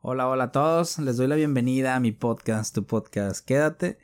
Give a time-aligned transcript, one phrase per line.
[0.00, 3.98] Hola, hola a todos, les doy la bienvenida a mi podcast, tu podcast, quédate.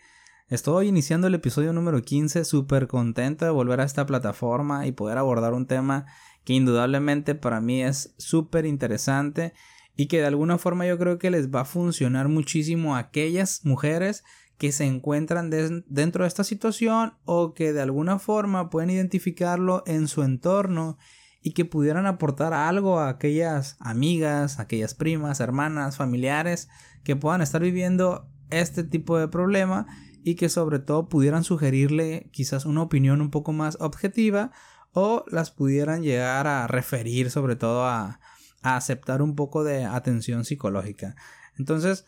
[0.49, 5.19] Estoy iniciando el episodio número 15, súper contento de volver a esta plataforma y poder
[5.19, 6.07] abordar un tema
[6.43, 9.55] que indudablemente para mí es súper interesante
[9.95, 13.65] y que de alguna forma yo creo que les va a funcionar muchísimo a aquellas
[13.65, 14.25] mujeres
[14.59, 20.09] que se encuentran dentro de esta situación o que de alguna forma pueden identificarlo en
[20.09, 20.99] su entorno
[21.47, 26.71] y que pudieran aportar algo a aquellas amigas, aquellas primas, hermanas, familiares
[27.05, 29.87] que puedan estar viviendo este tipo de problema
[30.25, 34.53] y que sobre todo pudieran sugerirle quizás una opinión un poco más objetiva
[34.93, 38.21] o las pudieran llegar a referir sobre todo a,
[38.63, 41.15] a aceptar un poco de atención psicológica.
[41.59, 42.07] Entonces,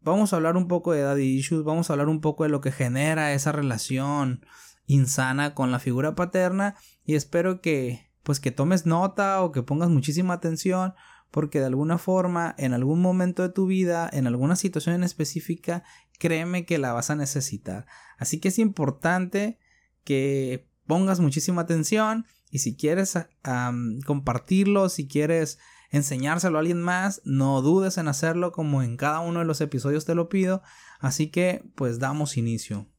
[0.00, 2.60] vamos a hablar un poco de daddy issues, vamos a hablar un poco de lo
[2.60, 4.44] que genera esa relación
[4.86, 6.74] insana con la figura paterna
[7.04, 10.94] y espero que pues que tomes nota o que pongas muchísima atención
[11.30, 15.82] porque de alguna forma en algún momento de tu vida, en alguna situación específica,
[16.18, 17.86] créeme que la vas a necesitar.
[18.18, 19.58] Así que es importante
[20.04, 23.18] que pongas muchísima atención y si quieres
[24.06, 25.58] compartirlo, si quieres
[25.90, 30.04] enseñárselo a alguien más, no dudes en hacerlo como en cada uno de los episodios
[30.04, 30.62] te lo pido.
[31.00, 32.91] Así que pues damos inicio.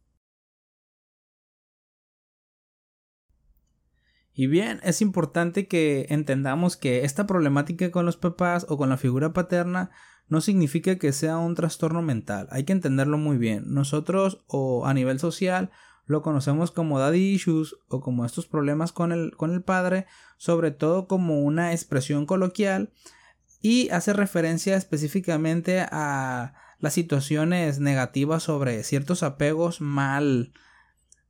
[4.33, 8.97] Y bien, es importante que entendamos que esta problemática con los papás o con la
[8.97, 9.91] figura paterna
[10.27, 12.47] no significa que sea un trastorno mental.
[12.49, 13.65] Hay que entenderlo muy bien.
[13.67, 15.69] Nosotros o a nivel social
[16.05, 20.71] lo conocemos como daddy issues o como estos problemas con el, con el padre, sobre
[20.71, 22.91] todo como una expresión coloquial
[23.61, 30.53] y hace referencia específicamente a las situaciones negativas sobre ciertos apegos mal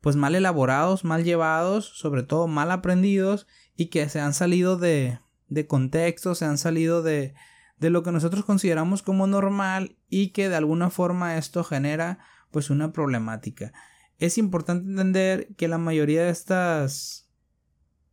[0.03, 5.19] pues mal elaborados, mal llevados, sobre todo mal aprendidos y que se han salido de,
[5.47, 7.35] de contexto, se han salido de,
[7.77, 12.19] de lo que nosotros consideramos como normal y que de alguna forma esto genera
[12.51, 13.71] pues una problemática.
[14.19, 17.29] Es importante entender que la mayoría de estas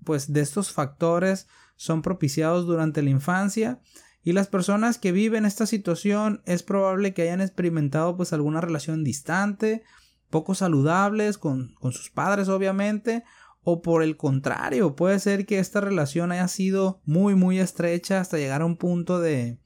[0.05, 3.81] pues de estos factores son propiciados durante la infancia
[4.23, 9.03] y las personas que viven esta situación es probable que hayan experimentado pues alguna relación
[9.03, 9.83] distante
[10.31, 13.25] poco saludables con, con sus padres obviamente
[13.63, 18.39] o por el contrario puede ser que esta relación haya sido muy muy estrecha hasta
[18.39, 19.59] llegar a un punto de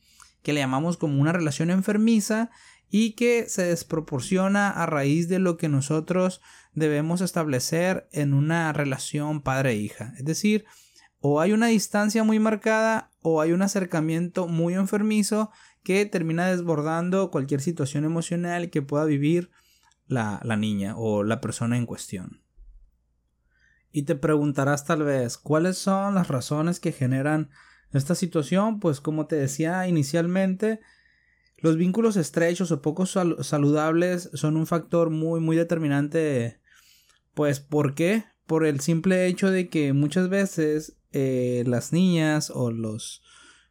[0.42, 2.50] que le llamamos como una relación enfermiza
[2.90, 6.40] y que se desproporciona a raíz de lo que nosotros
[6.74, 10.12] debemos establecer en una relación padre-hija.
[10.16, 10.64] Es decir,
[11.18, 15.50] o hay una distancia muy marcada o hay un acercamiento muy enfermizo
[15.82, 19.50] que termina desbordando cualquier situación emocional que pueda vivir
[20.06, 22.42] la, niña o la persona en cuestión.
[23.92, 27.50] Y te preguntarás tal vez cuáles son las razones que generan
[27.92, 30.80] esta situación, pues como te decía inicialmente,
[31.58, 36.60] los vínculos estrechos o poco saludables son un factor muy muy determinante.
[37.34, 38.24] Pues ¿por qué?
[38.46, 43.22] Por el simple hecho de que muchas veces eh, las niñas o los,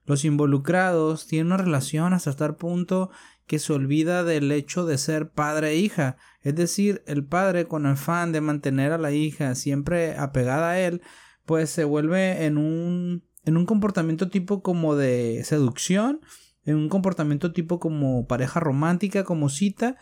[0.05, 3.11] los involucrados tienen una relación hasta tal punto
[3.45, 6.17] que se olvida del hecho de ser padre e hija.
[6.41, 11.01] Es decir, el padre con afán de mantener a la hija siempre apegada a él,
[11.45, 16.21] pues se vuelve en un, en un comportamiento tipo como de seducción,
[16.65, 19.97] en un comportamiento tipo como pareja romántica, como cita,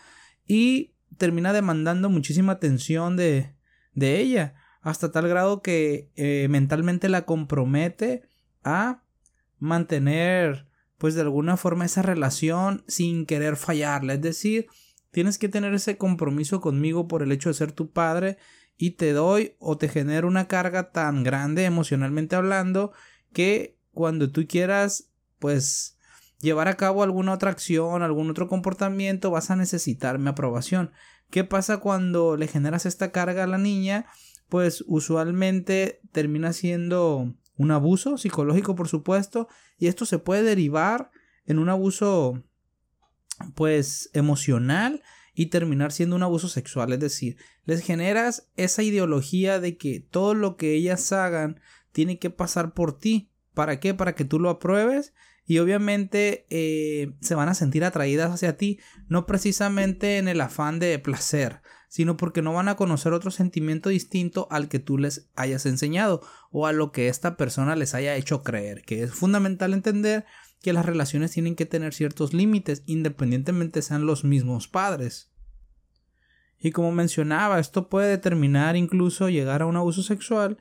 [0.46, 3.56] y termina demandando muchísima atención de,
[3.94, 8.22] de ella, hasta tal grado que eh, mentalmente la compromete
[8.64, 9.04] a
[9.58, 10.66] mantener
[11.02, 14.14] pues de alguna forma esa relación sin querer fallarla.
[14.14, 14.68] Es decir,
[15.10, 18.38] tienes que tener ese compromiso conmigo por el hecho de ser tu padre
[18.76, 22.92] y te doy o te genero una carga tan grande emocionalmente hablando
[23.32, 25.98] que cuando tú quieras pues
[26.38, 30.92] llevar a cabo alguna otra acción, algún otro comportamiento, vas a necesitar mi aprobación.
[31.30, 34.06] ¿Qué pasa cuando le generas esta carga a la niña?
[34.48, 41.10] Pues usualmente termina siendo un abuso psicológico, por supuesto, y esto se puede derivar
[41.46, 42.42] en un abuso,
[43.54, 45.02] pues, emocional
[45.34, 46.92] y terminar siendo un abuso sexual.
[46.92, 51.60] Es decir, les generas esa ideología de que todo lo que ellas hagan
[51.92, 53.30] tiene que pasar por ti.
[53.54, 53.94] ¿Para qué?
[53.94, 55.12] Para que tú lo apruebes
[55.44, 58.78] y obviamente eh, se van a sentir atraídas hacia ti,
[59.08, 61.60] no precisamente en el afán de placer,
[61.92, 66.22] sino porque no van a conocer otro sentimiento distinto al que tú les hayas enseñado
[66.50, 70.24] o a lo que esta persona les haya hecho creer, que es fundamental entender
[70.62, 75.34] que las relaciones tienen que tener ciertos límites independientemente sean los mismos padres.
[76.58, 80.56] Y como mencionaba, esto puede determinar incluso llegar a un abuso sexual,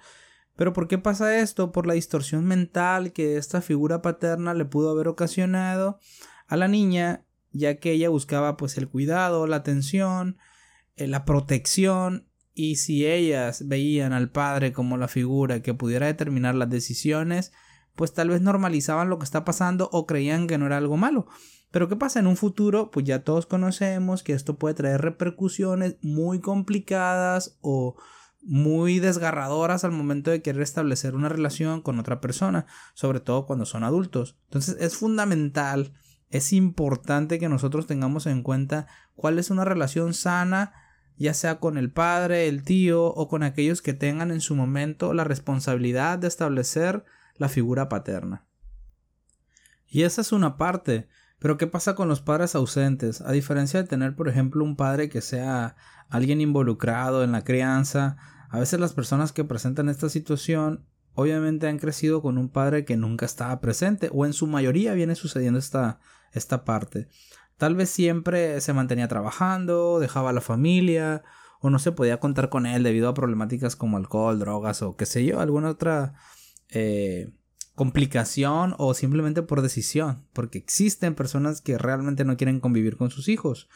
[0.57, 1.71] pero ¿por qué pasa esto?
[1.71, 5.97] Por la distorsión mental que esta figura paterna le pudo haber ocasionado
[6.47, 7.23] a la niña,
[7.53, 10.37] ya que ella buscaba pues el cuidado, la atención,
[10.95, 16.69] la protección y si ellas veían al padre como la figura que pudiera determinar las
[16.69, 17.53] decisiones,
[17.95, 21.27] pues tal vez normalizaban lo que está pasando o creían que no era algo malo.
[21.71, 22.91] Pero ¿qué pasa en un futuro?
[22.91, 27.95] Pues ya todos conocemos que esto puede traer repercusiones muy complicadas o
[28.41, 33.65] muy desgarradoras al momento de querer establecer una relación con otra persona, sobre todo cuando
[33.65, 34.37] son adultos.
[34.45, 35.93] Entonces es fundamental,
[36.29, 40.73] es importante que nosotros tengamos en cuenta cuál es una relación sana,
[41.21, 45.13] ya sea con el padre, el tío o con aquellos que tengan en su momento
[45.13, 47.05] la responsabilidad de establecer
[47.37, 48.45] la figura paterna.
[49.87, 51.07] Y esa es una parte,
[51.39, 53.21] pero ¿qué pasa con los padres ausentes?
[53.21, 55.75] A diferencia de tener, por ejemplo, un padre que sea
[56.09, 58.17] alguien involucrado en la crianza,
[58.49, 62.97] a veces las personas que presentan esta situación obviamente han crecido con un padre que
[62.97, 65.99] nunca estaba presente o en su mayoría viene sucediendo esta,
[66.31, 67.09] esta parte.
[67.61, 71.21] Tal vez siempre se mantenía trabajando, dejaba a la familia
[71.59, 75.05] o no se podía contar con él debido a problemáticas como alcohol, drogas o qué
[75.05, 76.15] sé yo, alguna otra
[76.69, 77.35] eh,
[77.75, 83.27] complicación o simplemente por decisión, porque existen personas que realmente no quieren convivir con sus
[83.27, 83.69] hijos.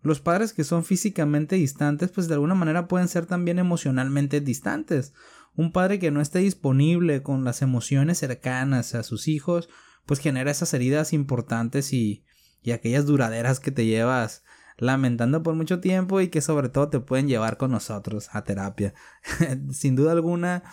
[0.00, 5.12] Los padres que son físicamente distantes, pues de alguna manera pueden ser también emocionalmente distantes.
[5.56, 9.68] Un padre que no esté disponible con las emociones cercanas a sus hijos,
[10.06, 12.24] pues genera esas heridas importantes y,
[12.64, 14.42] y aquellas duraderas que te llevas
[14.76, 18.94] lamentando por mucho tiempo y que sobre todo te pueden llevar con nosotros a terapia.
[19.70, 20.64] Sin duda alguna,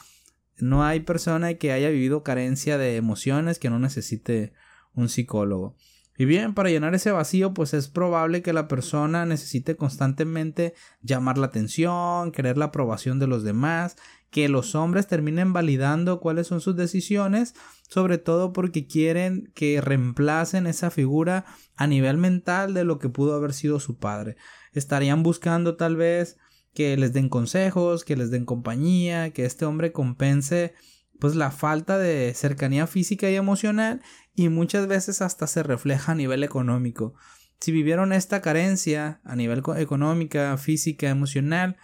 [0.58, 4.54] no hay persona que haya vivido carencia de emociones que no necesite
[4.94, 5.76] un psicólogo.
[6.18, 11.38] Y bien, para llenar ese vacío, pues es probable que la persona necesite constantemente llamar
[11.38, 13.98] la atención, querer la aprobación de los demás,
[14.32, 17.54] que los hombres terminen validando cuáles son sus decisiones,
[17.88, 21.46] sobre todo porque quieren que reemplacen esa figura
[21.76, 24.38] a nivel mental de lo que pudo haber sido su padre.
[24.72, 26.38] Estarían buscando tal vez
[26.74, 30.74] que les den consejos, que les den compañía, que este hombre compense
[31.20, 34.02] pues la falta de cercanía física y emocional
[34.34, 37.14] y muchas veces hasta se refleja a nivel económico.
[37.60, 41.78] Si vivieron esta carencia a nivel económica, física, emocional,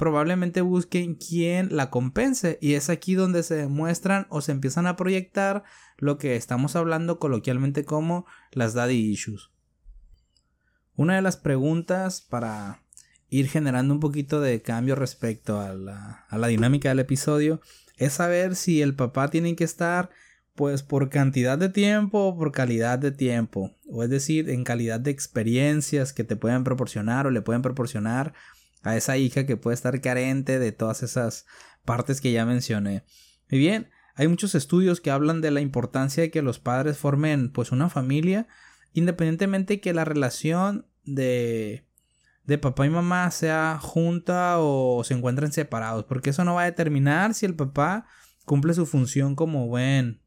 [0.00, 4.96] probablemente busquen quien la compense y es aquí donde se demuestran o se empiezan a
[4.96, 5.62] proyectar
[5.98, 9.50] lo que estamos hablando coloquialmente como las daddy issues.
[10.96, 12.82] Una de las preguntas para
[13.28, 17.60] ir generando un poquito de cambio respecto a la, a la dinámica del episodio
[17.98, 20.08] es saber si el papá tiene que estar
[20.54, 24.98] pues por cantidad de tiempo o por calidad de tiempo, o es decir, en calidad
[24.98, 28.32] de experiencias que te pueden proporcionar o le pueden proporcionar
[28.82, 31.46] a esa hija que puede estar carente de todas esas
[31.84, 33.04] partes que ya mencioné.
[33.50, 37.50] Y bien, hay muchos estudios que hablan de la importancia de que los padres formen
[37.52, 38.48] pues una familia,
[38.92, 41.86] independientemente que la relación de
[42.50, 46.64] de papá y mamá sea junta o se encuentren separados, porque eso no va a
[46.64, 48.06] determinar si el papá
[48.44, 50.20] cumple su función como buen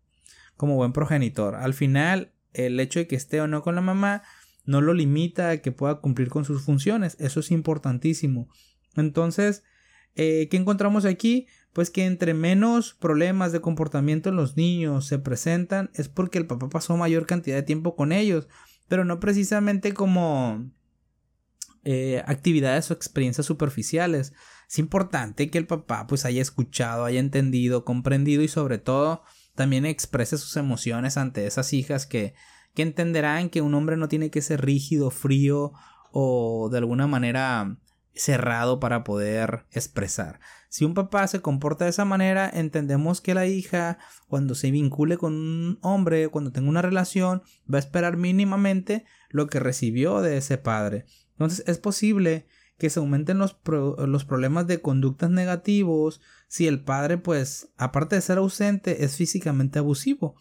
[0.56, 1.56] como buen progenitor.
[1.56, 4.23] Al final, el hecho de que esté o no con la mamá
[4.65, 7.18] no lo limita a que pueda cumplir con sus funciones.
[7.19, 8.48] Eso es importantísimo.
[8.95, 9.63] Entonces,
[10.15, 11.48] eh, ¿qué encontramos aquí?
[11.74, 16.45] Pues que entre menos problemas de comportamiento en los niños se presentan es porque el
[16.45, 18.48] papá pasó mayor cantidad de tiempo con ellos,
[18.88, 20.71] pero no precisamente como
[21.83, 24.33] eh, actividades o experiencias superficiales.
[24.69, 29.23] Es importante que el papá pues haya escuchado, haya entendido, comprendido y sobre todo
[29.56, 32.33] también exprese sus emociones ante esas hijas que,
[32.73, 35.73] que entenderán que un hombre no tiene que ser rígido, frío
[36.11, 37.77] o de alguna manera
[38.15, 40.39] cerrado para poder expresar.
[40.69, 45.18] Si un papá se comporta de esa manera, entendemos que la hija, cuando se vincule
[45.18, 50.37] con un hombre, cuando tenga una relación, va a esperar mínimamente lo que recibió de
[50.37, 51.06] ese padre.
[51.31, 57.18] Entonces es posible que se aumenten los, los problemas de conductas negativos si el padre,
[57.18, 60.35] pues, aparte de ser ausente, es físicamente abusivo.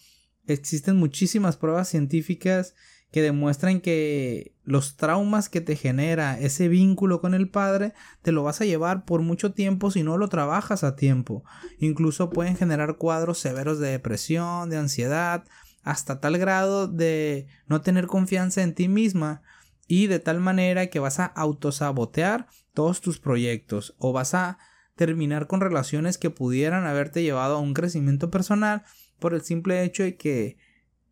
[0.47, 2.75] Existen muchísimas pruebas científicas
[3.13, 8.43] que demuestran que los traumas que te genera ese vínculo con el padre te lo
[8.43, 11.45] vas a llevar por mucho tiempo si no lo trabajas a tiempo.
[11.79, 15.45] Incluso pueden generar cuadros severos de depresión, de ansiedad,
[15.83, 19.43] hasta tal grado de no tener confianza en ti misma
[19.87, 24.59] y de tal manera que vas a autosabotear todos tus proyectos o vas a
[24.97, 28.85] terminar con relaciones que pudieran haberte llevado a un crecimiento personal
[29.23, 30.59] por el simple hecho de que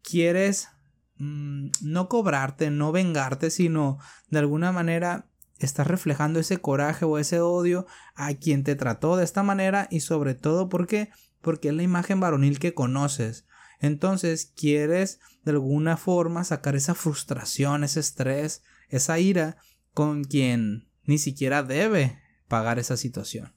[0.03, 0.69] quieres
[1.17, 3.99] mm, no cobrarte, no vengarte, sino
[4.29, 7.87] de alguna manera estás reflejando ese coraje o ese odio
[8.17, 12.21] a quien te trató de esta manera y sobre todo porque porque es la imagen
[12.21, 13.47] varonil que conoces
[13.79, 19.57] Entonces quieres de alguna forma sacar esa frustración, ese estrés, esa ira
[19.95, 23.55] con quien ni siquiera debe pagar esa situación.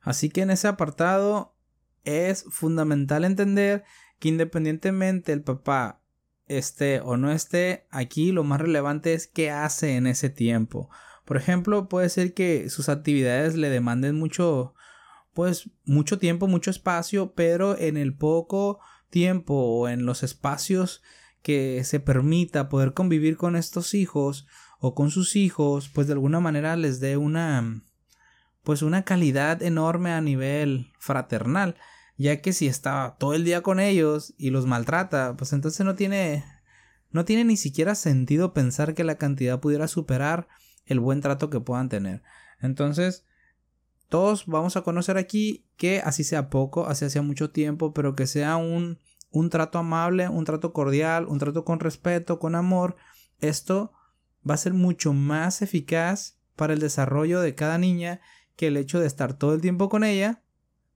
[0.00, 1.53] Así que en ese apartado
[2.04, 3.84] es fundamental entender
[4.18, 6.02] que independientemente el papá
[6.46, 10.90] esté o no esté, aquí lo más relevante es qué hace en ese tiempo.
[11.24, 14.74] Por ejemplo, puede ser que sus actividades le demanden mucho,
[15.32, 21.02] pues mucho tiempo, mucho espacio, pero en el poco tiempo o en los espacios
[21.42, 24.46] que se permita poder convivir con estos hijos
[24.80, 27.82] o con sus hijos, pues de alguna manera les dé una
[28.62, 31.76] pues una calidad enorme a nivel fraternal,
[32.16, 35.94] ya que si está todo el día con ellos y los maltrata, pues entonces no
[35.94, 36.44] tiene
[37.10, 40.48] no tiene ni siquiera sentido pensar que la cantidad pudiera superar
[40.84, 42.22] el buen trato que puedan tener.
[42.60, 43.24] Entonces,
[44.08, 48.26] todos vamos a conocer aquí que así sea poco, así sea mucho tiempo, pero que
[48.26, 48.98] sea un,
[49.30, 52.96] un trato amable, un trato cordial, un trato con respeto, con amor.
[53.40, 53.92] Esto
[54.48, 58.20] va a ser mucho más eficaz para el desarrollo de cada niña
[58.56, 60.43] que el hecho de estar todo el tiempo con ella,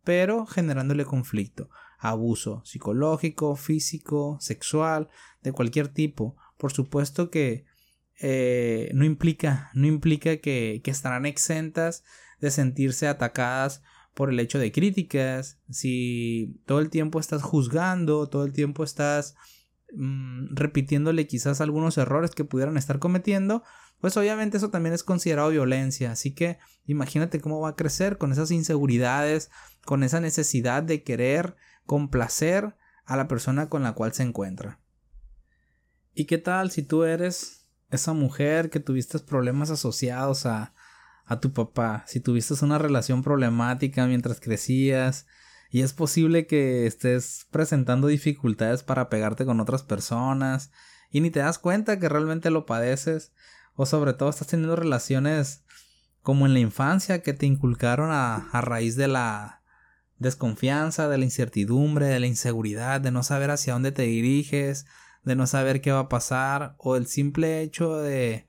[0.09, 5.11] pero generándole conflicto, abuso psicológico, físico, sexual,
[5.43, 6.35] de cualquier tipo.
[6.57, 7.67] Por supuesto que
[8.19, 12.05] eh, no implica, no implica que, que estarán exentas
[12.41, 13.83] de sentirse atacadas
[14.15, 19.35] por el hecho de críticas, si todo el tiempo estás juzgando, todo el tiempo estás
[19.93, 23.63] mm, repitiéndole quizás algunos errores que pudieran estar cometiendo,
[24.01, 26.13] pues obviamente eso también es considerado violencia.
[26.13, 29.51] Así que imagínate cómo va a crecer con esas inseguridades,
[29.85, 34.81] con esa necesidad de querer complacer a la persona con la cual se encuentra.
[36.15, 40.75] ¿Y qué tal si tú eres esa mujer que tuviste problemas asociados a,
[41.25, 45.27] a tu papá, si tuviste una relación problemática mientras crecías,
[45.71, 50.71] y es posible que estés presentando dificultades para pegarte con otras personas
[51.11, 53.33] y ni te das cuenta que realmente lo padeces
[53.81, 55.63] o sobre todo estás teniendo relaciones
[56.21, 59.63] como en la infancia que te inculcaron a, raíz de la
[60.19, 64.87] desconfianza, de la incertidumbre, de la inseguridad, de no saber hacia dónde te diriges,
[65.23, 68.49] de no saber qué va a pasar o el simple hecho de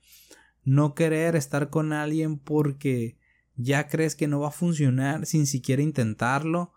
[0.63, 3.19] no querer estar con alguien porque
[3.55, 6.73] ya crees que no va a funcionar sin siquiera intentarlo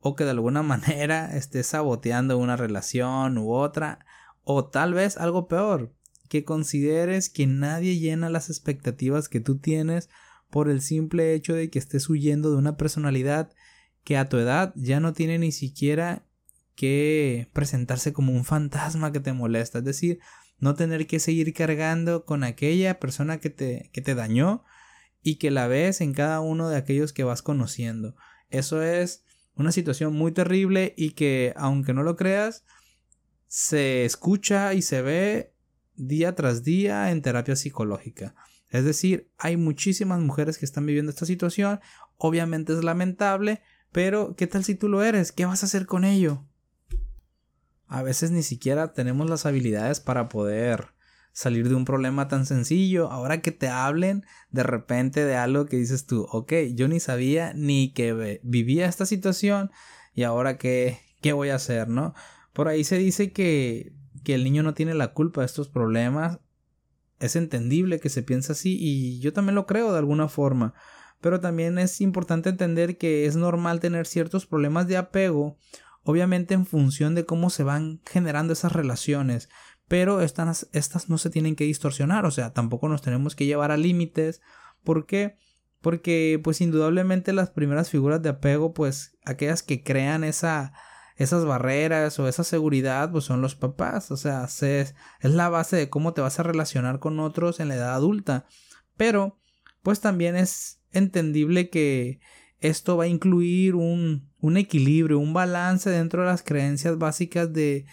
[0.00, 4.04] o que de alguna manera estés saboteando una relación u otra
[4.42, 5.94] o tal vez algo peor
[6.34, 10.10] que consideres que nadie llena las expectativas que tú tienes
[10.50, 13.52] por el simple hecho de que estés huyendo de una personalidad
[14.02, 16.26] que a tu edad ya no tiene ni siquiera
[16.74, 20.18] que presentarse como un fantasma que te molesta, es decir,
[20.58, 24.64] no tener que seguir cargando con aquella persona que te, que te dañó
[25.22, 28.16] y que la ves en cada uno de aquellos que vas conociendo.
[28.50, 29.22] Eso es
[29.54, 32.64] una situación muy terrible y que, aunque no lo creas,
[33.46, 35.53] se escucha y se ve
[35.96, 38.34] día tras día en terapia psicológica.
[38.68, 41.80] Es decir, hay muchísimas mujeres que están viviendo esta situación,
[42.16, 45.32] obviamente es lamentable, pero ¿qué tal si tú lo eres?
[45.32, 46.44] ¿Qué vas a hacer con ello?
[47.94, 50.88] a veces ni siquiera tenemos las habilidades para poder
[51.32, 53.10] salir de un problema tan sencillo.
[53.10, 57.52] Ahora que te hablen de repente de algo que dices tú, ok, yo ni sabía
[57.54, 59.70] ni que vivía esta situación
[60.12, 62.14] y ahora qué, qué voy a hacer, ¿no?
[62.52, 63.92] Por ahí se dice que,
[64.24, 66.40] que el niño no tiene la culpa de estos problemas.
[67.20, 70.74] Es entendible que se piense así y yo también lo creo de alguna forma.
[71.20, 75.56] Pero también es importante entender que es normal tener ciertos problemas de apego
[76.04, 79.48] obviamente en función de cómo se van generando esas relaciones,
[79.88, 83.72] pero estas, estas no se tienen que distorsionar, o sea, tampoco nos tenemos que llevar
[83.72, 84.40] a límites,
[84.84, 85.38] ¿por qué?
[85.80, 90.72] Porque pues indudablemente las primeras figuras de apego, pues aquellas que crean esa,
[91.16, 95.88] esas barreras o esa seguridad, pues son los papás, o sea, es la base de
[95.88, 98.46] cómo te vas a relacionar con otros en la edad adulta,
[98.96, 99.38] pero
[99.82, 102.20] pues también es entendible que
[102.58, 107.86] esto va a incluir un, un equilibrio, un balance dentro de las creencias básicas de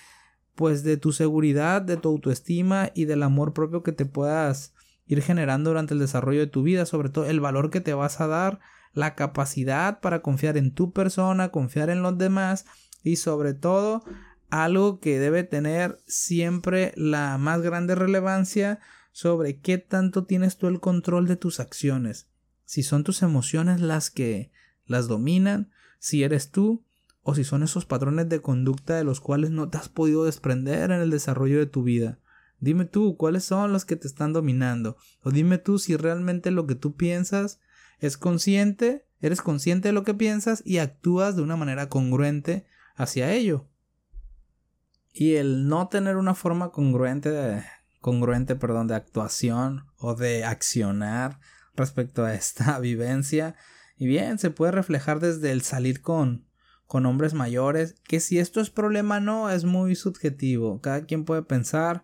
[0.56, 4.74] pues de tu seguridad, de tu autoestima y del amor propio que te puedas
[5.06, 8.22] ir generando durante el desarrollo de tu vida, sobre todo el valor que te vas
[8.22, 8.60] a dar,
[8.94, 12.66] la capacidad para confiar en tu persona, confiar en los demás
[13.04, 14.04] y sobre todo
[14.50, 18.80] algo que debe tener siempre la más grande relevancia
[19.12, 22.28] sobre qué tanto tienes tú el control de tus acciones.
[22.66, 24.52] Si son tus emociones las que
[24.86, 26.84] las dominan, si eres tú
[27.24, 30.92] o si son esos patrones de conducta de los cuales no te has podido desprender
[30.92, 32.20] en el desarrollo de tu vida.
[32.60, 34.98] Dime tú cuáles son los que te están dominando.
[35.24, 37.60] O dime tú si realmente lo que tú piensas
[38.00, 42.66] es consciente, eres consciente de lo que piensas y actúas de una manera congruente
[43.02, 43.68] hacia ello.
[45.14, 47.64] Y el no tener una forma congruente de,
[48.00, 51.40] congruente, perdón, de actuación o de accionar
[51.76, 53.56] respecto a esta vivencia.
[53.98, 56.46] Y bien, se puede reflejar desde el salir con,
[56.88, 60.82] con hombres mayores, que si esto es problema no, es muy subjetivo.
[60.82, 62.04] Cada quien puede pensar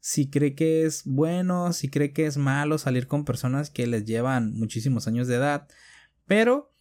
[0.00, 4.04] si cree que es bueno, si cree que es malo salir con personas que les
[4.04, 5.68] llevan muchísimos años de edad.
[6.26, 6.72] Pero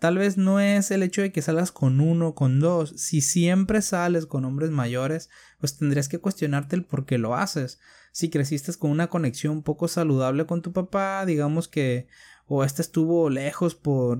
[0.00, 2.94] tal vez no es el hecho de que salgas con uno, con dos.
[2.96, 5.30] Si siempre sales con hombres mayores,
[5.60, 7.78] pues tendrías que cuestionarte el por qué lo haces
[8.12, 12.08] si creciste con una conexión poco saludable con tu papá, digamos que
[12.46, 14.18] o este estuvo lejos por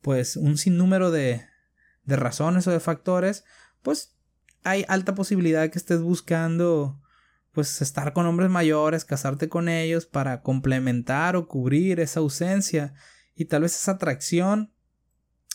[0.00, 1.46] pues un sinnúmero de,
[2.04, 3.44] de razones o de factores,
[3.82, 4.16] pues
[4.64, 7.00] hay alta posibilidad que estés buscando
[7.52, 12.94] pues estar con hombres mayores, casarte con ellos para complementar o cubrir esa ausencia
[13.40, 14.70] y tal vez esa atracción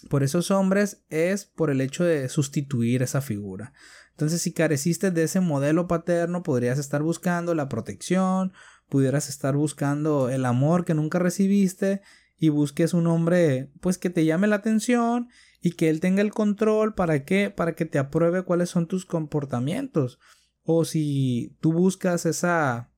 [0.10, 3.74] por esos hombres es por el hecho de sustituir esa figura.
[4.10, 8.54] Entonces, si careciste de ese modelo paterno, podrías estar buscando la protección,
[8.89, 12.01] pudieras estar buscando el amor que nunca recibiste
[12.39, 15.30] y busques un hombre pues que te llame la atención
[15.62, 16.96] y que él tenga el control.
[16.96, 20.18] Para qué para que te apruebe cuáles son tus comportamientos.
[20.63, 22.89] O si tú buscas esa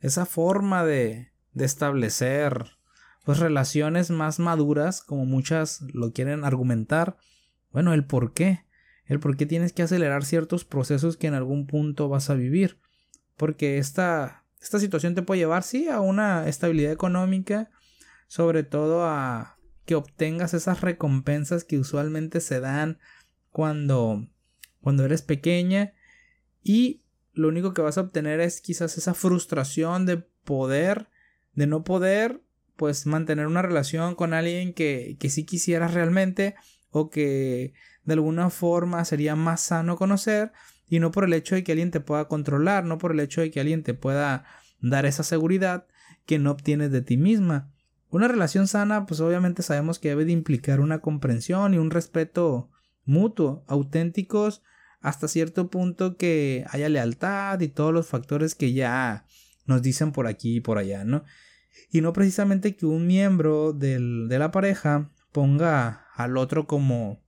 [0.00, 2.73] esa forma de de establecer
[3.24, 7.16] pues relaciones más maduras como muchas lo quieren argumentar
[7.72, 8.64] bueno el por qué
[9.06, 12.78] el por qué tienes que acelerar ciertos procesos que en algún punto vas a vivir.
[13.36, 17.70] Porque esta, esta situación te puede llevar, sí, a una estabilidad económica,
[18.28, 22.98] sobre todo a que obtengas esas recompensas que usualmente se dan
[23.50, 24.26] cuando,
[24.80, 25.92] cuando eres pequeña
[26.62, 27.02] y
[27.34, 31.08] lo único que vas a obtener es quizás esa frustración de poder,
[31.52, 32.40] de no poder,
[32.76, 36.54] pues mantener una relación con alguien que, que sí quisieras realmente
[36.90, 40.52] o que de alguna forma sería más sano conocer
[40.88, 43.40] y no por el hecho de que alguien te pueda controlar, no por el hecho
[43.40, 44.44] de que alguien te pueda
[44.80, 45.86] dar esa seguridad
[46.26, 47.70] que no obtienes de ti misma.
[48.10, 52.70] Una relación sana, pues obviamente sabemos que debe de implicar una comprensión y un respeto
[53.04, 54.62] mutuo, auténticos,
[55.00, 59.26] hasta cierto punto que haya lealtad y todos los factores que ya
[59.66, 61.24] nos dicen por aquí y por allá, ¿no?
[61.90, 67.24] Y no precisamente que un miembro del, de la pareja ponga al otro como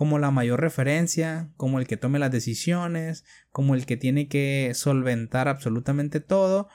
[0.00, 4.72] como la mayor referencia, como el que tome las decisiones, como el que tiene que
[4.74, 6.70] solventar absolutamente todo,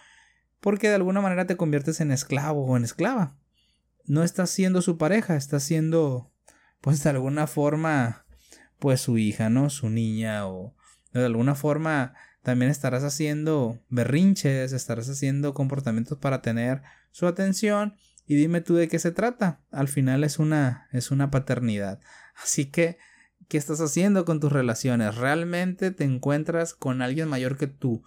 [0.59, 3.35] porque de alguna manera te conviertes en esclavo o en esclava.
[4.05, 6.31] No estás siendo su pareja, estás siendo,
[6.81, 8.27] pues de alguna forma,
[8.77, 9.71] pues su hija, ¿no?
[9.71, 10.75] Su niña o
[11.11, 12.13] de alguna forma
[12.45, 16.81] también estarás haciendo berrinches, estarás haciendo comportamientos para tener
[17.11, 19.59] su atención y dime tú de qué se trata.
[19.71, 21.99] Al final es una es una paternidad.
[22.41, 22.97] Así que
[23.47, 25.15] ¿Qué estás haciendo con tus relaciones?
[25.15, 28.03] ¿Realmente te encuentras con alguien mayor que tú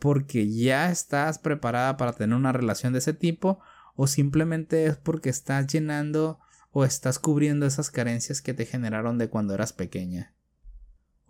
[0.00, 3.60] porque ya estás preparada para tener una relación de ese tipo?
[3.94, 6.40] ¿O simplemente es porque estás llenando
[6.72, 10.34] o estás cubriendo esas carencias que te generaron de cuando eras pequeña?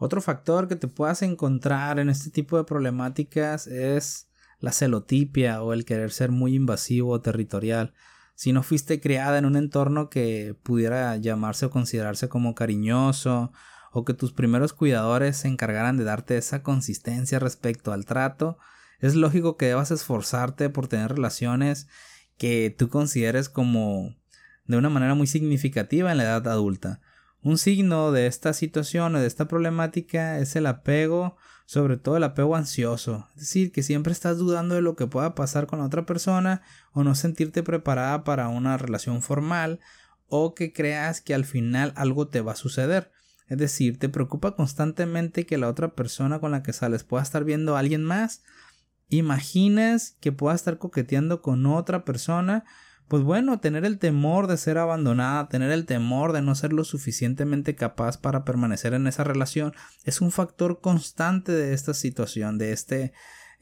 [0.01, 5.73] Otro factor que te puedas encontrar en este tipo de problemáticas es la celotipia o
[5.73, 7.95] el querer ser muy invasivo o territorial
[8.41, 13.53] si no fuiste criada en un entorno que pudiera llamarse o considerarse como cariñoso,
[13.93, 18.57] o que tus primeros cuidadores se encargaran de darte esa consistencia respecto al trato,
[18.99, 21.87] es lógico que debas esforzarte por tener relaciones
[22.39, 24.17] que tú consideres como
[24.65, 27.03] de una manera muy significativa en la edad adulta.
[27.43, 31.37] Un signo de esta situación o de esta problemática es el apego
[31.71, 35.37] sobre todo el apego ansioso, es decir, que siempre estás dudando de lo que pueda
[35.37, 39.79] pasar con la otra persona o no sentirte preparada para una relación formal
[40.27, 43.13] o que creas que al final algo te va a suceder.
[43.47, 47.45] Es decir, te preocupa constantemente que la otra persona con la que sales pueda estar
[47.45, 48.43] viendo a alguien más.
[49.09, 52.65] Imaginas que pueda estar coqueteando con otra persona
[53.11, 56.85] pues bueno, tener el temor de ser abandonada, tener el temor de no ser lo
[56.85, 59.73] suficientemente capaz para permanecer en esa relación,
[60.05, 63.13] es un factor constante de esta situación, de este,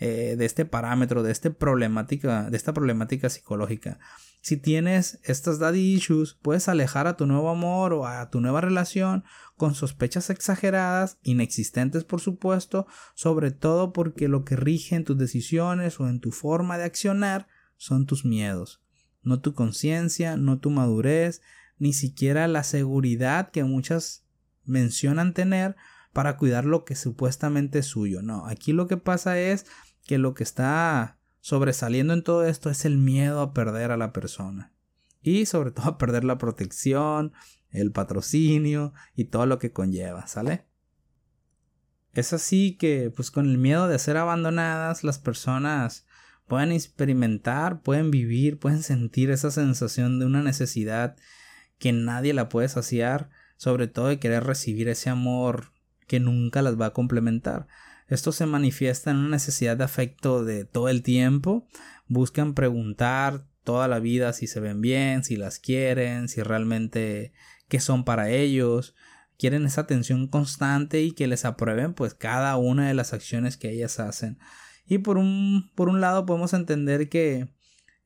[0.01, 3.99] eh, de este parámetro, de, este problemática, de esta problemática psicológica.
[4.43, 8.61] Si tienes estas daddy issues, puedes alejar a tu nuevo amor o a tu nueva
[8.61, 9.25] relación
[9.57, 16.01] con sospechas exageradas, inexistentes por supuesto, sobre todo porque lo que rige en tus decisiones
[16.01, 18.83] o en tu forma de accionar son tus miedos
[19.29, 21.43] no tu conciencia, no tu madurez,
[21.79, 24.25] ni siquiera la seguridad que muchas
[24.65, 25.77] mencionan tener
[26.13, 28.23] para cuidar lo que supuestamente es suyo.
[28.23, 29.67] No, aquí lo que pasa es
[30.05, 34.13] que lo que está sobresaliendo en todo esto es el miedo a perder a la
[34.13, 34.73] persona.
[35.23, 37.33] Y sobre todo a perder la protección,
[37.71, 40.67] el patrocinio y todo lo que conlleva, ¿sale?
[42.15, 46.07] Es así que, pues con el miedo de ser abandonadas, las personas
[46.49, 51.17] pueden experimentar, pueden vivir, pueden sentir esa sensación de una necesidad
[51.79, 55.73] que nadie la puede saciar, sobre todo de querer recibir ese amor
[56.07, 57.69] que nunca las va a complementar.
[58.09, 61.69] Esto se manifiesta en una necesidad de afecto de todo el tiempo,
[62.07, 67.33] buscan preguntar toda la vida si se ven bien, si las quieren, si realmente
[67.69, 68.95] qué son para ellos,
[69.39, 73.71] quieren esa atención constante y que les aprueben pues cada una de las acciones que
[73.71, 74.39] ellas hacen.
[74.89, 77.49] Y por un, por un lado podemos entender que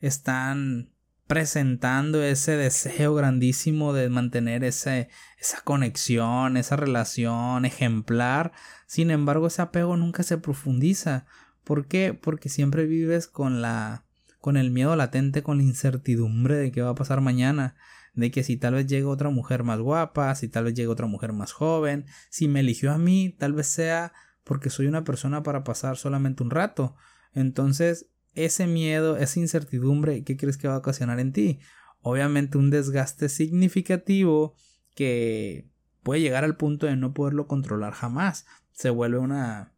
[0.01, 0.91] están
[1.27, 8.53] presentando ese deseo grandísimo de mantener ese, esa conexión, esa relación ejemplar.
[8.87, 11.25] Sin embargo, ese apego nunca se profundiza.
[11.65, 12.13] ¿Por qué?
[12.13, 14.05] Porque siempre vives con la
[14.43, 17.77] con el miedo latente, con la incertidumbre de qué va a pasar mañana,
[18.13, 21.07] de que si tal vez llega otra mujer más guapa, si tal vez llega otra
[21.07, 24.13] mujer más joven, si me eligió a mí, tal vez sea
[24.45, 26.97] porque soy una persona para pasar solamente un rato.
[27.35, 31.61] Entonces, ese miedo, esa incertidumbre, ¿qué crees que va a ocasionar en ti?
[32.01, 34.55] Obviamente un desgaste significativo
[34.95, 35.71] que
[36.03, 38.47] puede llegar al punto de no poderlo controlar jamás.
[38.73, 39.75] Se vuelve una...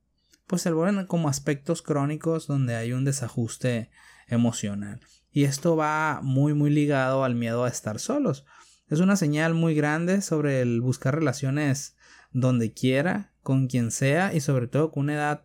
[0.47, 3.91] pues se vuelven como aspectos crónicos donde hay un desajuste
[4.29, 5.01] emocional.
[5.31, 8.47] Y esto va muy muy ligado al miedo a estar solos.
[8.89, 11.94] Es una señal muy grande sobre el buscar relaciones
[12.35, 15.45] donde quiera, con quien sea y sobre todo con una edad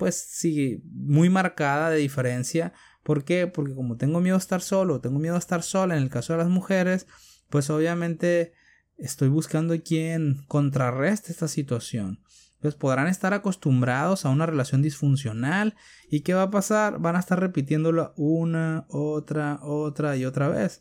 [0.00, 2.72] pues sí, muy marcada de diferencia.
[3.02, 3.46] ¿Por qué?
[3.46, 6.32] Porque como tengo miedo a estar solo, tengo miedo a estar sola en el caso
[6.32, 7.06] de las mujeres,
[7.50, 8.54] pues obviamente
[8.96, 12.22] estoy buscando quien contrarreste esta situación.
[12.60, 15.76] Pues podrán estar acostumbrados a una relación disfuncional
[16.08, 16.98] y ¿qué va a pasar?
[16.98, 20.80] Van a estar repitiéndolo una, otra, otra y otra vez.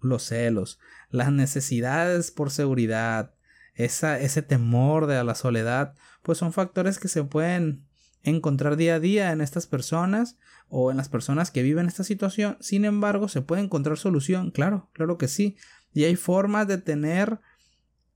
[0.00, 0.78] Los celos,
[1.10, 3.34] las necesidades por seguridad,
[3.74, 7.84] ese temor de la soledad, pues son factores que se pueden
[8.22, 12.56] encontrar día a día en estas personas o en las personas que viven esta situación.
[12.60, 15.56] Sin embargo, se puede encontrar solución, claro, claro que sí.
[15.92, 17.40] Y hay formas de tener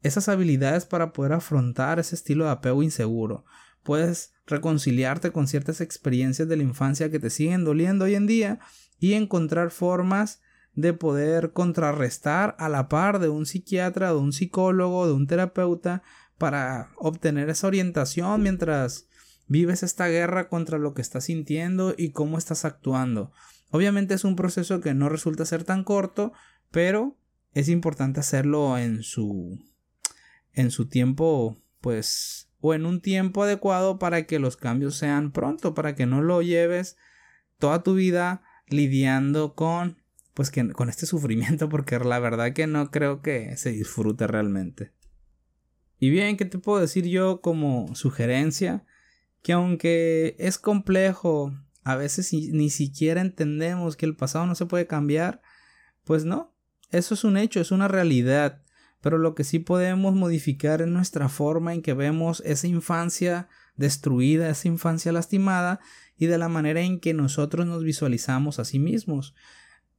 [0.02, 3.44] esas habilidades para poder afrontar ese estilo de apego inseguro.
[3.82, 8.60] Puedes reconciliarte con ciertas experiencias de la infancia que te siguen doliendo hoy en día
[8.98, 10.40] y encontrar formas
[10.78, 16.04] de poder contrarrestar a la par de un psiquiatra, de un psicólogo, de un terapeuta
[16.38, 19.08] para obtener esa orientación mientras
[19.48, 23.32] vives esta guerra contra lo que estás sintiendo y cómo estás actuando.
[23.70, 26.32] Obviamente es un proceso que no resulta ser tan corto,
[26.70, 27.16] pero
[27.54, 29.58] es importante hacerlo en su
[30.52, 35.74] en su tiempo, pues o en un tiempo adecuado para que los cambios sean pronto,
[35.74, 36.96] para que no lo lleves
[37.58, 39.98] toda tu vida lidiando con
[40.38, 44.92] pues que con este sufrimiento porque la verdad que no creo que se disfrute realmente.
[45.98, 48.86] Y bien, ¿qué te puedo decir yo como sugerencia?
[49.42, 51.52] que aunque es complejo,
[51.84, 55.40] a veces ni siquiera entendemos que el pasado no se puede cambiar,
[56.04, 56.54] pues no,
[56.90, 58.62] eso es un hecho, es una realidad,
[59.00, 64.50] pero lo que sí podemos modificar es nuestra forma en que vemos esa infancia destruida,
[64.50, 65.80] esa infancia lastimada
[66.16, 69.34] y de la manera en que nosotros nos visualizamos a sí mismos.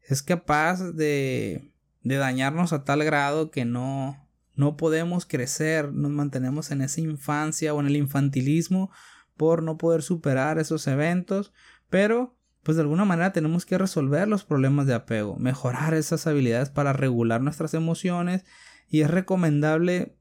[0.09, 1.71] Es capaz de,
[2.03, 7.75] de dañarnos a tal grado que no, no podemos crecer, nos mantenemos en esa infancia
[7.75, 8.89] o en el infantilismo
[9.37, 11.53] por no poder superar esos eventos,
[11.91, 16.71] pero pues de alguna manera tenemos que resolver los problemas de apego, mejorar esas habilidades
[16.71, 18.45] para regular nuestras emociones
[18.89, 20.17] y es recomendable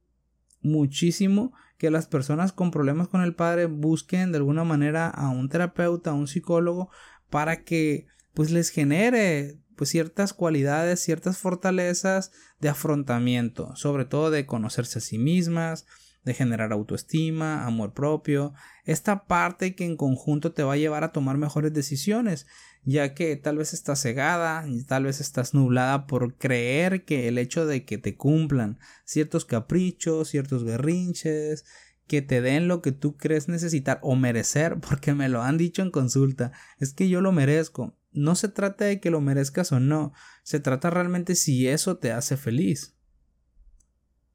[0.61, 5.49] muchísimo que las personas con problemas con el padre busquen de alguna manera a un
[5.49, 6.91] terapeuta, a un psicólogo
[7.31, 14.45] para que pues les genere pues ciertas cualidades, ciertas fortalezas de afrontamiento, sobre todo de
[14.45, 15.87] conocerse a sí mismas,
[16.25, 18.53] de generar autoestima, amor propio,
[18.85, 22.47] esta parte que en conjunto te va a llevar a tomar mejores decisiones,
[22.83, 27.65] ya que tal vez estás cegada tal vez estás nublada por creer que el hecho
[27.65, 31.65] de que te cumplan ciertos caprichos, ciertos berrinches,
[32.09, 35.83] que te den lo que tú crees necesitar o merecer, porque me lo han dicho
[35.83, 37.95] en consulta, es que yo lo merezco.
[38.11, 42.13] No se trata de que lo merezcas o no, se trata realmente si eso te
[42.13, 42.99] hace feliz.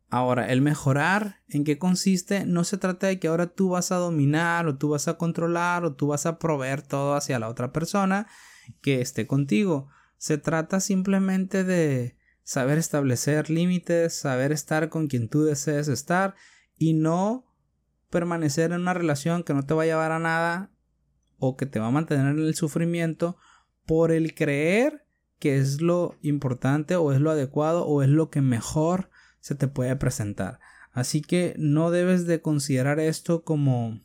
[0.10, 2.46] Ahora, el mejorar, ¿en qué consiste?
[2.46, 5.86] No se trata de que ahora tú vas a dominar o tú vas a controlar
[5.86, 8.28] o tú vas a proveer todo hacia la otra persona
[8.82, 9.90] que esté contigo.
[10.18, 16.36] Se trata simplemente de saber establecer límites, saber estar con quien tú desees estar
[16.78, 17.48] y no
[18.12, 20.70] permanecer en una relación que no te va a llevar a nada
[21.40, 23.38] o que te va a mantener en el sufrimiento
[23.86, 25.06] por el creer
[25.39, 29.10] que es lo importante o es lo adecuado o es lo que mejor
[29.41, 30.60] se te puede presentar.
[30.93, 34.00] Así que no debes de considerar esto como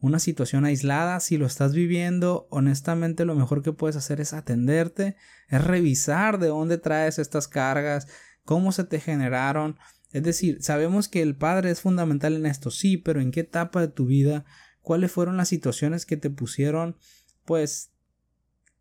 [0.00, 1.20] una situación aislada.
[1.20, 5.16] Si lo estás viviendo, honestamente lo mejor que puedes hacer es atenderte,
[5.48, 8.08] es revisar de dónde traes estas cargas,
[8.44, 9.78] cómo se te generaron.
[10.12, 13.80] Es decir, sabemos que el padre es fundamental en esto, sí, pero en qué etapa
[13.80, 14.44] de tu vida,
[14.80, 16.96] cuáles fueron las situaciones que te pusieron,
[17.44, 17.92] pues,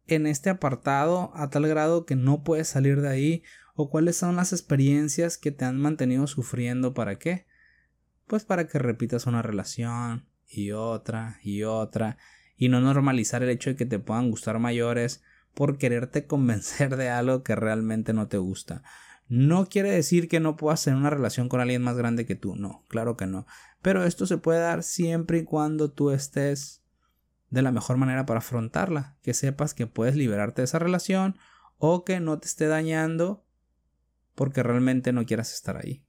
[0.09, 3.43] en este apartado a tal grado que no puedes salir de ahí,
[3.75, 7.45] o cuáles son las experiencias que te han mantenido sufriendo, ¿para qué?
[8.27, 12.17] Pues para que repitas una relación, y otra y otra
[12.57, 17.09] y no normalizar el hecho de que te puedan gustar mayores por quererte convencer de
[17.09, 18.83] algo que realmente no te gusta.
[19.27, 22.55] No quiere decir que no puedas tener una relación con alguien más grande que tú,
[22.55, 23.45] no, claro que no.
[23.81, 26.78] Pero esto se puede dar siempre y cuando tú estés
[27.49, 31.37] de la mejor manera para afrontarla, que sepas que puedes liberarte de esa relación
[31.77, 33.45] o que no te esté dañando
[34.35, 36.05] porque realmente no quieras estar ahí.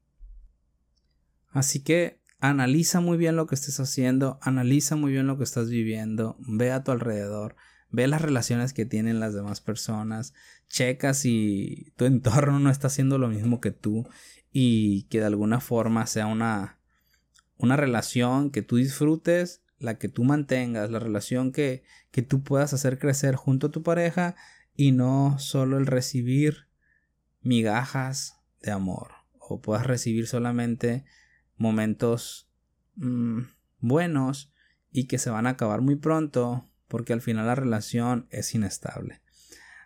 [1.53, 5.68] Así que Analiza muy bien lo que estés haciendo, analiza muy bien lo que estás
[5.68, 7.55] viviendo, ve a tu alrededor,
[7.90, 10.33] ve las relaciones que tienen las demás personas,
[10.66, 14.09] checa si tu entorno no está haciendo lo mismo que tú
[14.53, 16.79] y que de alguna forma sea una,
[17.59, 22.73] una relación que tú disfrutes, la que tú mantengas, la relación que, que tú puedas
[22.73, 24.37] hacer crecer junto a tu pareja
[24.77, 26.69] y no solo el recibir
[27.43, 31.05] migajas de amor o puedas recibir solamente
[31.57, 32.49] momentos
[32.97, 33.40] mm,
[33.81, 34.53] buenos
[34.93, 39.23] y que se van a acabar muy pronto porque al final la relación es inestable.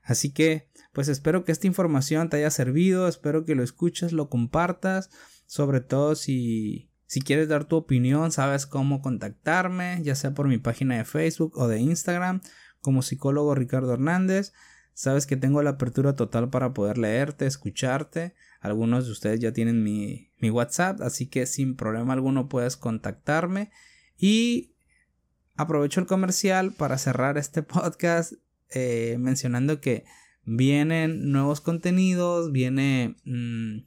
[0.03, 4.29] Así que, pues espero que esta información te haya servido, espero que lo escuches, lo
[4.29, 5.11] compartas,
[5.47, 10.59] sobre todo si, si quieres dar tu opinión, sabes cómo contactarme, ya sea por mi
[10.59, 12.41] página de Facebook o de Instagram,
[12.81, 14.53] como psicólogo Ricardo Hernández.
[14.95, 18.35] Sabes que tengo la apertura total para poder leerte, escucharte.
[18.61, 23.71] Algunos de ustedes ya tienen mi, mi WhatsApp, así que sin problema alguno puedes contactarme.
[24.17, 24.75] Y
[25.57, 28.35] aprovecho el comercial para cerrar este podcast
[28.71, 30.05] eh, mencionando que
[30.45, 33.79] vienen nuevos contenidos, viene mm,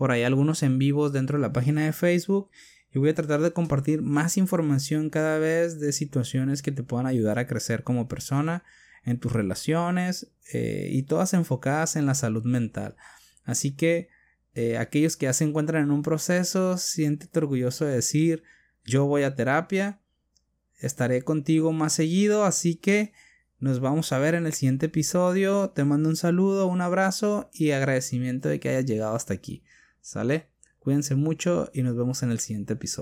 [0.00, 2.48] por ahí algunos en vivos dentro de la página de Facebook
[2.90, 7.04] y voy a tratar de compartir más información cada vez de situaciones que te puedan
[7.04, 8.64] ayudar a crecer como persona
[9.04, 12.96] en tus relaciones eh, y todas enfocadas en la salud mental.
[13.44, 14.08] Así que
[14.54, 18.42] eh, aquellos que ya se encuentran en un proceso, siéntete orgulloso de decir
[18.86, 20.00] yo voy a terapia,
[20.78, 23.12] estaré contigo más seguido, así que
[23.58, 25.68] nos vamos a ver en el siguiente episodio.
[25.68, 29.62] Te mando un saludo, un abrazo y agradecimiento de que hayas llegado hasta aquí.
[30.00, 30.48] ¿Sale?
[30.78, 32.98] Cuídense mucho y nos vemos en el siguiente episodio.